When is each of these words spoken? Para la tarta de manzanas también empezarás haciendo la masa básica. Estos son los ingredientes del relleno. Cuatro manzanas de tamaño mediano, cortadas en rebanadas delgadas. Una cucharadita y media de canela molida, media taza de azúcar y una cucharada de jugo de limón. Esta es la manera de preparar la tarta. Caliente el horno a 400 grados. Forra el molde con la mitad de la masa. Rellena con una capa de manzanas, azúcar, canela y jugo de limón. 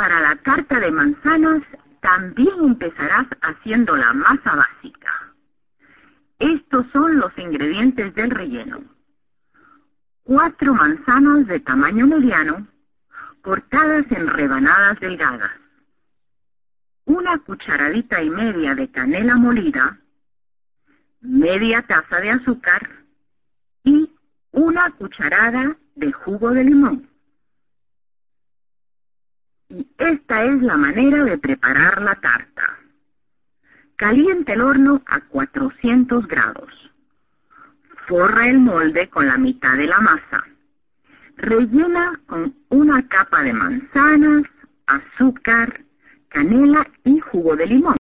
Para 0.00 0.18
la 0.18 0.34
tarta 0.36 0.80
de 0.80 0.90
manzanas 0.90 1.62
también 2.00 2.54
empezarás 2.58 3.26
haciendo 3.42 3.94
la 3.98 4.14
masa 4.14 4.54
básica. 4.54 5.34
Estos 6.38 6.86
son 6.90 7.18
los 7.18 7.36
ingredientes 7.36 8.14
del 8.14 8.30
relleno. 8.30 8.80
Cuatro 10.22 10.72
manzanas 10.72 11.46
de 11.48 11.60
tamaño 11.60 12.06
mediano, 12.06 12.66
cortadas 13.42 14.06
en 14.10 14.26
rebanadas 14.28 14.98
delgadas. 15.00 15.52
Una 17.04 17.38
cucharadita 17.40 18.22
y 18.22 18.30
media 18.30 18.74
de 18.74 18.90
canela 18.90 19.36
molida, 19.36 19.98
media 21.20 21.82
taza 21.82 22.20
de 22.22 22.30
azúcar 22.30 22.88
y 23.84 24.10
una 24.52 24.92
cucharada 24.92 25.76
de 25.94 26.10
jugo 26.10 26.52
de 26.52 26.64
limón. 26.64 27.09
Esta 30.00 30.44
es 30.44 30.62
la 30.62 30.78
manera 30.78 31.24
de 31.24 31.36
preparar 31.36 32.00
la 32.00 32.14
tarta. 32.14 32.78
Caliente 33.96 34.54
el 34.54 34.62
horno 34.62 35.02
a 35.04 35.20
400 35.20 36.26
grados. 36.26 36.90
Forra 38.06 38.48
el 38.48 38.60
molde 38.60 39.10
con 39.10 39.26
la 39.26 39.36
mitad 39.36 39.76
de 39.76 39.86
la 39.86 40.00
masa. 40.00 40.42
Rellena 41.36 42.18
con 42.24 42.54
una 42.70 43.06
capa 43.08 43.42
de 43.42 43.52
manzanas, 43.52 44.44
azúcar, 44.86 45.82
canela 46.30 46.86
y 47.04 47.20
jugo 47.20 47.54
de 47.56 47.66
limón. 47.66 47.98